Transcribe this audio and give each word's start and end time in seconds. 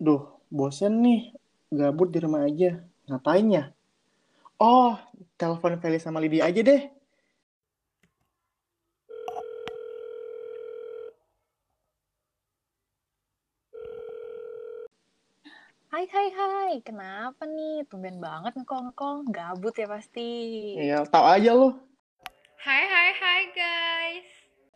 Duh, 0.00 0.24
bosen 0.48 1.04
nih. 1.04 1.36
Gabut 1.68 2.08
di 2.08 2.24
rumah 2.24 2.48
aja. 2.48 2.80
Ngapain 3.04 3.44
ya? 3.52 3.68
Oh, 4.56 4.96
telepon 5.36 5.76
Feli 5.76 6.00
sama 6.00 6.24
Lydia 6.24 6.48
aja 6.48 6.56
deh. 6.64 6.88
Hai 15.92 16.08
hai 16.08 16.28
hai, 16.32 16.72
kenapa 16.80 17.44
nih? 17.44 17.84
Tumben 17.84 18.24
banget 18.24 18.56
ngekol-ngekol, 18.56 19.28
gabut 19.28 19.76
ya 19.76 19.84
pasti. 19.84 20.30
Iya, 20.80 21.04
tau 21.12 21.28
aja 21.28 21.52
lu. 21.52 21.76
Hai 22.56 22.88
hai 22.88 23.10
hai 23.20 23.40
guys. 23.52 24.28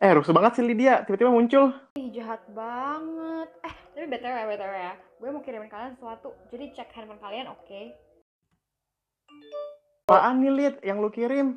Eh, 0.05 0.13
rusuh 0.13 0.37
banget 0.37 0.61
sih 0.61 0.65
Lydia. 0.69 1.01
Tiba-tiba 1.01 1.33
muncul. 1.33 1.73
Ih 1.97 2.13
jahat 2.13 2.45
banget. 2.53 3.49
Eh 3.65 3.84
tapi 3.95 4.11
btw 4.11 4.37
btw 4.51 4.73
ya. 4.75 4.93
Gue 5.23 5.31
mau 5.31 5.39
kirimin 5.39 5.71
kalian 5.71 5.95
sesuatu. 5.95 6.35
Jadi 6.51 6.75
cek 6.75 6.91
handphone 6.91 7.23
kalian 7.23 7.47
oke? 7.47 7.81
Apaan 10.11 10.43
nih, 10.43 10.51
Lid? 10.51 10.75
Yang 10.83 10.97
lu 10.99 11.09
kirim? 11.15 11.47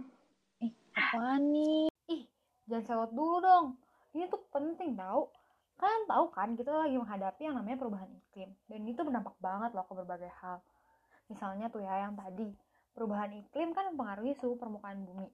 Ih, 0.62 0.72
apaan 0.94 1.50
nih? 1.50 1.90
Ih 2.08 2.22
jangan 2.70 2.86
sewot 2.86 3.10
dulu 3.10 3.42
dong. 3.42 3.66
Ini 4.14 4.30
tuh 4.30 4.40
penting 4.54 4.94
tau. 4.94 5.34
Kalian 5.82 6.04
tahu 6.06 6.24
kan 6.30 6.48
kita 6.54 6.70
lagi 6.70 6.94
menghadapi 6.94 7.42
yang 7.42 7.58
namanya 7.58 7.76
perubahan 7.82 8.10
iklim. 8.14 8.50
Dan 8.70 8.80
itu 8.86 9.00
berdampak 9.02 9.34
banget 9.42 9.74
loh 9.74 9.84
ke 9.84 9.94
berbagai 9.98 10.30
hal. 10.38 10.62
Misalnya 11.26 11.66
tuh 11.68 11.82
ya 11.82 12.06
yang 12.06 12.14
tadi. 12.14 12.54
Perubahan 12.94 13.34
iklim 13.34 13.74
kan 13.74 13.90
mempengaruhi 13.90 14.38
suhu 14.38 14.54
permukaan 14.54 15.02
bumi. 15.02 15.26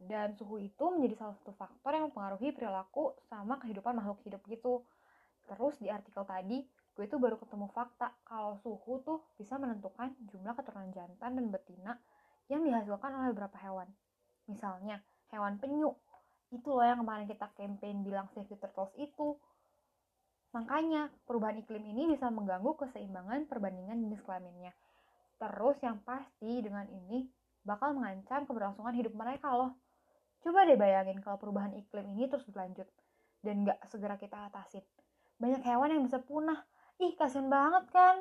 Dan 0.00 0.32
suhu 0.40 0.56
itu 0.58 0.84
menjadi 0.88 1.20
salah 1.20 1.36
satu 1.38 1.52
faktor 1.54 1.92
yang 1.92 2.08
mempengaruhi 2.08 2.50
perilaku 2.50 3.12
sama 3.28 3.60
kehidupan 3.60 3.92
makhluk 3.92 4.24
hidup 4.24 4.40
gitu. 4.48 4.82
Terus 5.44 5.76
di 5.80 5.88
artikel 5.92 6.24
tadi, 6.24 6.64
gue 6.94 7.04
tuh 7.10 7.20
baru 7.20 7.36
ketemu 7.36 7.66
fakta 7.74 8.14
kalau 8.24 8.56
suhu 8.62 9.02
tuh 9.04 9.20
bisa 9.36 9.60
menentukan 9.60 10.14
jumlah 10.30 10.54
keturunan 10.56 10.90
jantan 10.94 11.36
dan 11.36 11.46
betina 11.52 11.92
yang 12.48 12.64
dihasilkan 12.64 13.10
oleh 13.12 13.32
beberapa 13.32 13.56
hewan. 13.60 13.88
Misalnya, 14.48 15.00
hewan 15.32 15.56
penyu. 15.60 15.92
Itu 16.52 16.76
loh 16.76 16.86
yang 16.86 17.02
kemarin 17.02 17.26
kita 17.26 17.50
campaign 17.56 18.04
bilang 18.04 18.28
save 18.32 18.56
turtles 18.56 18.92
itu. 19.00 19.36
Makanya, 20.54 21.10
perubahan 21.26 21.58
iklim 21.58 21.82
ini 21.82 22.14
bisa 22.14 22.30
mengganggu 22.30 22.78
keseimbangan 22.78 23.50
perbandingan 23.50 23.98
jenis 24.06 24.22
kelaminnya. 24.22 24.70
Terus 25.40 25.76
yang 25.82 25.98
pasti 26.06 26.62
dengan 26.62 26.86
ini 26.86 27.26
bakal 27.66 27.96
mengancam 27.96 28.46
keberlangsungan 28.46 28.94
hidup 28.94 29.16
mereka 29.16 29.50
loh. 29.50 29.74
Coba 30.44 30.68
deh 30.68 30.76
bayangin 30.76 31.24
kalau 31.24 31.40
perubahan 31.40 31.72
iklim 31.74 32.04
ini 32.14 32.28
terus 32.28 32.44
berlanjut 32.46 32.86
dan 33.40 33.64
nggak 33.64 33.80
segera 33.88 34.20
kita 34.20 34.52
atasin. 34.52 34.84
Banyak 35.44 35.60
hewan 35.60 35.92
yang 35.92 36.02
bisa 36.08 36.16
punah. 36.24 36.56
Ih, 37.04 37.12
kasihan 37.20 37.52
banget 37.52 37.84
kan? 37.92 38.16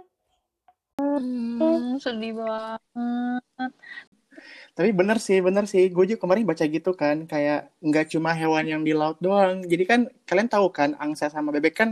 Hmm, 1.00 1.96
sedih 2.04 2.36
banget. 2.36 2.82
Tapi 4.76 4.90
bener 4.92 5.18
sih, 5.24 5.40
bener 5.40 5.64
sih. 5.72 5.88
Gue 5.96 6.04
juga 6.04 6.20
kemarin 6.28 6.44
baca 6.44 6.66
gitu 6.68 6.92
kan. 6.92 7.24
Kayak 7.32 7.72
nggak 7.80 8.06
cuma 8.12 8.36
hewan 8.36 8.66
yang 8.68 8.82
di 8.84 8.92
laut 8.92 9.16
doang. 9.24 9.64
Jadi 9.64 9.84
kan 9.88 10.00
kalian 10.28 10.50
tahu 10.52 10.68
kan, 10.76 11.00
angsa 11.00 11.32
sama 11.32 11.56
bebek 11.56 11.74
kan 11.80 11.90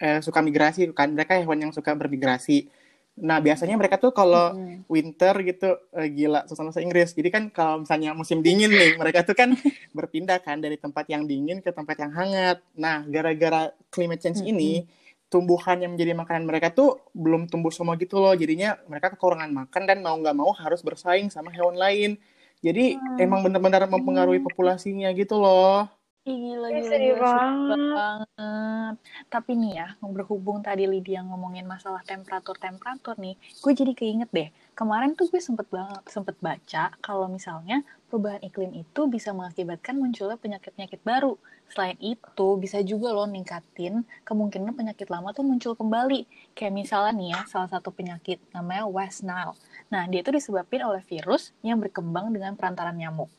eh, 0.00 0.24
suka 0.24 0.40
migrasi 0.40 0.88
kan. 0.96 1.12
Mereka 1.12 1.44
hewan 1.44 1.68
yang 1.68 1.72
suka 1.76 1.92
bermigrasi. 1.92 2.72
Nah, 3.20 3.38
biasanya 3.38 3.76
mereka 3.76 4.00
tuh 4.00 4.10
kalau 4.10 4.56
Hmm. 4.56 4.82
winter 4.90 5.34
gitu 5.44 5.76
eh, 5.94 6.08
gila 6.10 6.48
susah 6.48 6.66
bahasa 6.66 6.80
Inggris. 6.82 7.14
Jadi 7.14 7.28
kan 7.28 7.42
kalau 7.52 7.84
misalnya 7.84 8.10
musim 8.10 8.40
dingin 8.40 8.72
nih, 8.74 8.96
mereka 8.96 9.22
tuh 9.22 9.36
kan 9.36 9.52
berpindah 9.96 10.40
kan 10.40 10.58
dari 10.58 10.74
tempat 10.74 11.06
yang 11.06 11.28
dingin 11.28 11.60
ke 11.60 11.70
tempat 11.70 12.00
yang 12.00 12.10
hangat. 12.10 12.58
Nah, 12.74 13.04
gara-gara 13.06 13.70
climate 13.92 14.18
change 14.18 14.42
ini, 14.42 14.88
tumbuhan 15.30 15.78
yang 15.78 15.94
menjadi 15.94 16.16
makanan 16.16 16.42
mereka 16.42 16.74
tuh 16.74 16.98
belum 17.14 17.46
tumbuh 17.46 17.70
semua 17.70 17.94
gitu 17.94 18.18
loh. 18.18 18.34
Jadinya 18.34 18.80
mereka 18.90 19.14
kekurangan 19.14 19.52
makan 19.52 19.82
dan 19.86 20.02
mau 20.02 20.16
nggak 20.18 20.34
mau 20.34 20.50
harus 20.56 20.80
bersaing 20.80 21.30
sama 21.30 21.52
hewan 21.54 21.78
lain. 21.78 22.18
Jadi 22.60 22.98
Hmm. 22.98 23.16
emang 23.20 23.40
benar-benar 23.46 23.86
mempengaruhi 23.86 24.42
populasinya 24.42 25.08
gitu 25.14 25.38
loh. 25.38 25.86
Ih, 26.28 26.36
gila, 26.36 26.68
Ih, 26.68 26.84
gila, 26.84 26.90
sedih 26.92 27.12
gila, 27.16 27.16
sedih 27.16 27.22
banget. 27.24 27.96
banget. 27.96 28.94
Tapi 29.32 29.50
nih 29.56 29.72
ya, 29.72 29.88
berhubung 30.04 30.60
tadi 30.60 30.84
Lydia 30.84 31.24
ngomongin 31.24 31.64
masalah 31.64 32.04
temperatur-temperatur 32.04 33.16
nih, 33.16 33.40
gue 33.40 33.72
jadi 33.72 33.92
keinget 33.96 34.28
deh. 34.28 34.52
Kemarin 34.76 35.16
tuh 35.16 35.32
gue 35.32 35.40
sempet 35.40 35.64
banget, 35.72 36.04
sempet 36.12 36.36
baca 36.44 36.92
kalau 37.00 37.24
misalnya 37.24 37.80
perubahan 38.12 38.44
iklim 38.44 38.68
itu 38.76 39.08
bisa 39.08 39.32
mengakibatkan 39.32 39.96
munculnya 39.96 40.36
penyakit-penyakit 40.36 41.00
baru. 41.00 41.40
Selain 41.72 41.96
itu, 42.04 42.48
bisa 42.60 42.84
juga 42.84 43.16
loh 43.16 43.24
ningkatin 43.24 44.04
kemungkinan 44.28 44.76
penyakit 44.76 45.08
lama 45.08 45.32
tuh 45.32 45.48
muncul 45.48 45.72
kembali. 45.72 46.52
Kayak 46.52 46.74
misalnya 46.76 47.16
nih 47.16 47.28
ya, 47.32 47.40
salah 47.48 47.72
satu 47.72 47.96
penyakit 47.96 48.44
namanya 48.52 48.84
West 48.84 49.24
Nile. 49.24 49.56
Nah, 49.88 50.04
dia 50.04 50.20
itu 50.20 50.28
disebabkan 50.36 50.84
oleh 50.84 51.00
virus 51.00 51.56
yang 51.64 51.80
berkembang 51.80 52.28
dengan 52.28 52.60
perantaran 52.60 52.92
nyamuk. 53.00 53.32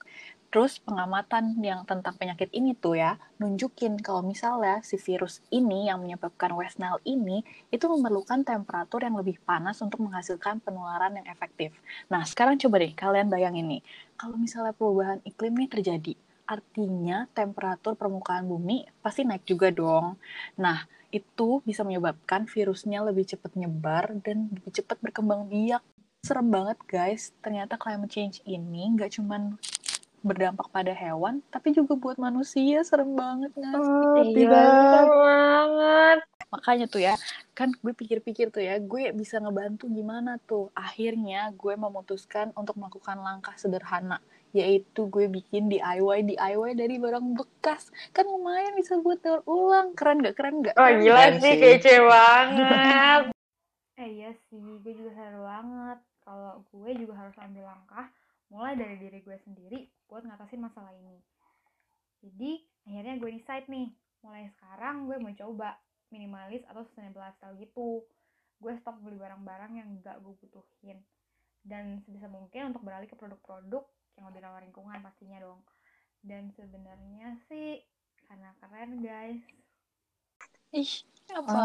Terus 0.52 0.84
pengamatan 0.84 1.56
yang 1.64 1.88
tentang 1.88 2.12
penyakit 2.20 2.52
ini 2.52 2.76
tuh 2.76 3.00
ya, 3.00 3.16
nunjukin 3.40 3.96
kalau 4.04 4.20
misalnya 4.20 4.84
si 4.84 5.00
virus 5.00 5.40
ini 5.48 5.88
yang 5.88 6.04
menyebabkan 6.04 6.52
West 6.60 6.76
Nile 6.76 7.00
ini, 7.08 7.40
itu 7.72 7.88
memerlukan 7.88 8.44
temperatur 8.44 9.00
yang 9.00 9.16
lebih 9.16 9.40
panas 9.48 9.80
untuk 9.80 10.04
menghasilkan 10.04 10.60
penularan 10.60 11.16
yang 11.16 11.28
efektif. 11.32 11.72
Nah, 12.12 12.28
sekarang 12.28 12.60
coba 12.60 12.84
deh 12.84 12.92
kalian 12.92 13.32
bayangin 13.32 13.80
nih, 13.80 13.82
kalau 14.20 14.36
misalnya 14.36 14.76
perubahan 14.76 15.24
iklim 15.24 15.56
nih 15.56 15.72
terjadi, 15.72 16.14
artinya 16.44 17.32
temperatur 17.32 17.96
permukaan 17.96 18.44
bumi 18.44 18.84
pasti 19.00 19.24
naik 19.24 19.48
juga 19.48 19.72
dong. 19.72 20.20
Nah, 20.60 20.84
itu 21.16 21.64
bisa 21.64 21.88
menyebabkan 21.88 22.44
virusnya 22.44 23.00
lebih 23.08 23.24
cepat 23.24 23.56
nyebar 23.56 24.20
dan 24.20 24.52
lebih 24.52 24.84
cepat 24.84 25.00
berkembang 25.00 25.48
biak. 25.48 25.80
Serem 26.22 26.54
banget 26.54 26.78
guys, 26.86 27.32
ternyata 27.40 27.80
climate 27.80 28.12
change 28.12 28.44
ini 28.46 28.94
nggak 28.94 29.16
cuman 29.16 29.58
berdampak 30.22 30.70
pada 30.70 30.94
hewan, 30.94 31.42
tapi 31.50 31.74
juga 31.74 31.98
buat 31.98 32.18
manusia 32.22 32.86
serem 32.86 33.18
banget 33.18 33.52
nggak 33.58 33.82
sih? 33.82 34.06
Oh, 34.06 34.22
Iya, 34.22 34.34
tidak. 34.38 34.66
banget. 35.10 36.20
Makanya 36.52 36.86
tuh 36.86 37.02
ya, 37.02 37.16
kan 37.58 37.74
gue 37.74 37.94
pikir-pikir 37.96 38.54
tuh 38.54 38.62
ya, 38.62 38.78
gue 38.78 39.10
bisa 39.18 39.42
ngebantu 39.42 39.90
gimana 39.90 40.38
tuh. 40.46 40.70
Akhirnya 40.78 41.50
gue 41.58 41.74
memutuskan 41.74 42.54
untuk 42.54 42.78
melakukan 42.78 43.18
langkah 43.18 43.58
sederhana, 43.58 44.22
yaitu 44.54 45.10
gue 45.10 45.26
bikin 45.26 45.72
DIY 45.74 46.38
DIY 46.38 46.70
dari 46.78 47.02
barang 47.02 47.26
bekas. 47.34 47.90
Kan 48.14 48.30
lumayan 48.30 48.78
bisa 48.78 49.02
buat 49.02 49.18
daur 49.26 49.42
ulang. 49.50 49.98
Keren 49.98 50.22
gak? 50.22 50.38
Keren 50.38 50.62
gak? 50.62 50.76
Wah 50.78 50.92
Keren 50.94 51.02
gila 51.02 51.24
sih, 51.42 51.56
sih. 51.56 51.58
kece 51.58 51.96
banget. 52.06 53.22
eh 54.02 54.10
iya 54.10 54.30
sih, 54.50 54.58
gue 54.58 54.94
juga 54.94 55.12
sadar 55.18 55.38
banget 55.42 56.00
kalau 56.22 56.62
gue 56.70 56.92
juga 56.94 57.14
harus 57.18 57.36
ambil 57.42 57.66
langkah 57.70 58.06
mulai 58.52 58.76
dari 58.76 59.00
diri 59.00 59.24
gue 59.24 59.38
sendiri 59.48 59.80
buat 60.12 60.28
ngatasin 60.28 60.60
masalah 60.60 60.92
ini. 60.92 61.18
Jadi 62.22 62.62
akhirnya 62.86 63.16
gue 63.18 63.30
decide 63.40 63.68
nih, 63.72 63.88
mulai 64.22 64.52
sekarang 64.60 65.08
gue 65.08 65.18
mau 65.18 65.32
coba 65.34 65.80
minimalis 66.12 66.62
atau 66.68 66.84
sustainable 66.84 67.24
lifestyle 67.24 67.56
gitu. 67.58 68.04
Gue 68.62 68.76
stok 68.84 69.00
beli 69.02 69.18
barang-barang 69.18 69.72
yang 69.80 69.90
gak 70.04 70.20
gue 70.22 70.36
butuhin. 70.38 71.00
Dan 71.64 72.04
sebisa 72.06 72.28
mungkin 72.28 72.76
untuk 72.76 72.84
beralih 72.84 73.08
ke 73.08 73.16
produk-produk 73.16 73.88
yang 74.20 74.28
lebih 74.30 74.44
ramah 74.44 74.62
lingkungan 74.62 75.00
pastinya 75.00 75.40
dong. 75.42 75.64
Dan 76.22 76.52
sebenarnya 76.54 77.40
sih 77.50 77.82
karena 78.28 78.52
keren 78.60 79.02
guys. 79.02 79.42
Ih, 80.72 80.92
apa? 81.36 81.60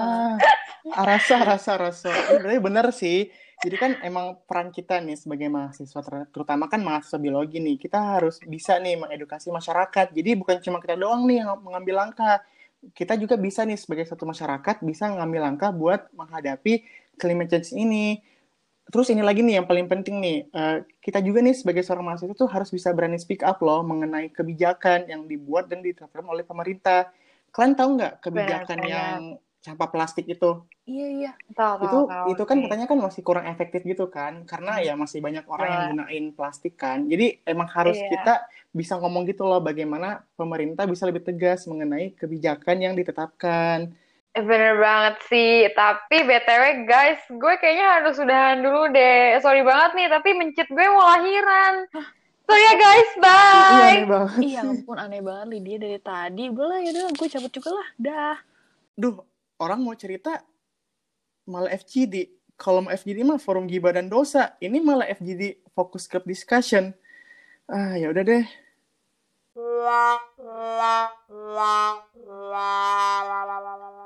Ah, 0.95 1.05
rasa, 1.07 1.37
rasa, 1.43 1.73
rasa. 1.79 2.11
Ini 2.39 2.59
bener 2.63 2.87
sih. 2.95 3.31
Jadi 3.65 3.77
kan 3.81 3.93
emang 4.05 4.27
peran 4.47 4.69
kita 4.71 5.01
nih 5.03 5.17
sebagai 5.19 5.49
mahasiswa, 5.49 6.01
ter- 6.05 6.29
terutama 6.31 6.69
kan 6.69 6.81
mahasiswa 6.85 7.19
biologi 7.19 7.59
nih, 7.59 7.77
kita 7.81 7.99
harus 8.19 8.37
bisa 8.45 8.77
nih 8.79 8.95
mengedukasi 9.01 9.49
masyarakat. 9.51 10.07
Jadi 10.13 10.31
bukan 10.39 10.57
cuma 10.63 10.79
kita 10.83 10.95
doang 10.99 11.25
nih 11.27 11.43
yang 11.43 11.59
mengambil 11.65 11.95
langkah. 12.05 12.43
Kita 12.95 13.19
juga 13.19 13.35
bisa 13.41 13.65
nih 13.67 13.79
sebagai 13.81 14.07
satu 14.07 14.29
masyarakat 14.29 14.77
bisa 14.87 15.11
mengambil 15.11 15.41
langkah 15.51 15.71
buat 15.75 16.07
menghadapi 16.15 16.85
climate 17.19 17.51
change 17.51 17.73
ini. 17.75 18.21
Terus 18.87 19.11
ini 19.11 19.19
lagi 19.19 19.43
nih 19.43 19.59
yang 19.63 19.67
paling 19.67 19.91
penting 19.91 20.23
nih, 20.23 20.37
eh, 20.47 20.77
kita 21.03 21.19
juga 21.19 21.43
nih 21.43 21.55
sebagai 21.59 21.83
seorang 21.83 22.07
mahasiswa 22.07 22.35
tuh 22.39 22.47
harus 22.47 22.71
bisa 22.71 22.95
berani 22.95 23.19
speak 23.19 23.43
up 23.43 23.59
loh 23.59 23.83
mengenai 23.83 24.31
kebijakan 24.31 25.11
yang 25.11 25.27
dibuat 25.27 25.67
dan 25.67 25.83
diterapkan 25.83 26.23
oleh 26.23 26.47
pemerintah. 26.47 27.11
Kalian 27.55 27.75
tahu 27.75 27.89
nggak 27.97 28.15
kebijakan 28.25 28.79
Benar, 28.79 28.91
yang 28.91 29.21
sampah 29.65 29.89
plastik 29.91 30.27
itu? 30.31 30.63
Iya, 30.87 31.07
iya. 31.11 31.33
Tahu, 31.51 31.75
itu 31.83 31.99
tahu, 31.99 32.07
tahu 32.07 32.27
itu 32.31 32.43
kan 32.47 32.57
sih. 32.57 32.63
katanya 32.69 32.87
kan 32.87 32.99
masih 33.03 33.23
kurang 33.27 33.47
efektif 33.51 33.81
gitu 33.83 34.07
kan 34.07 34.33
karena 34.47 34.79
ya 34.81 34.93
masih 34.95 35.19
banyak 35.19 35.45
orang 35.51 35.69
yang 35.69 35.83
Iya. 35.83 35.91
gunain 35.93 36.27
plastik 36.37 36.75
kan 36.79 36.99
jadi 37.11 37.27
emang 37.43 37.69
harus 37.73 37.99
Iya. 37.99 38.11
kita 38.13 38.35
bisa 38.71 38.95
ngomong 39.01 39.25
gitu 39.27 39.43
loh 39.49 39.59
bagaimana 39.59 40.23
pemerintah 40.37 40.85
bisa 40.85 41.09
lebih 41.09 41.25
tegas 41.25 41.65
mengenai 41.67 42.13
kebijakan 42.15 42.77
yang 42.81 42.95
ditetapkan 42.95 43.93
Eh, 44.37 44.45
Bener 44.45 44.77
banget 44.77 45.17
sih, 45.33 45.65
tapi 45.73 46.21
BTW 46.29 46.85
guys, 46.85 47.25
gue 47.25 47.55
kayaknya 47.57 47.87
harus 47.89 48.21
udahan 48.21 48.61
dulu 48.61 48.93
deh. 48.93 49.41
Sorry 49.41 49.65
banget 49.65 49.97
nih, 49.97 50.09
tapi 50.13 50.37
mencit 50.37 50.69
gue 50.69 50.87
mau 50.93 51.09
lahiran. 51.09 51.89
So 52.47 52.55
ya 52.55 52.63
yeah, 52.63 52.75
guys, 52.79 53.11
bye. 53.19 53.35
Iya 53.35 53.75
aneh 53.75 54.07
banget. 54.07 54.39
Iya 54.39 54.61
ampun 54.63 54.97
aneh 55.03 55.19
banget 55.19 55.47
Lydia 55.51 55.77
dari 55.83 55.99
tadi. 55.99 56.45
Gue 56.55 56.63
lah 56.63 56.79
ya 56.79 56.95
udah, 56.95 57.11
gue 57.11 57.27
cabut 57.27 57.51
juga 57.51 57.71
lah. 57.75 57.89
Dah. 57.99 58.39
Duh, 58.95 59.19
orang 59.59 59.83
mau 59.83 59.99
cerita 59.99 60.47
malah 61.51 61.75
FGD. 61.75 62.31
Kalau 62.55 62.87
mau 62.87 62.95
FGD 62.95 63.27
mah 63.27 63.43
forum 63.43 63.67
gibah 63.67 63.91
dan 63.91 64.07
dosa. 64.07 64.55
Ini 64.63 64.79
malah 64.79 65.11
FGD 65.11 65.75
fokus 65.75 66.07
ke 66.07 66.23
discussion. 66.23 66.95
Ah, 67.67 67.99
ya 67.99 68.15
udah 68.15 68.23
deh. 68.23 68.47
La 69.59 70.15
la 70.39 71.11
la 71.27 71.77
la 72.15 72.71
la 73.27 73.43
la 73.43 73.59
la 73.59 73.75
la 73.75 73.89
la 73.91 74.06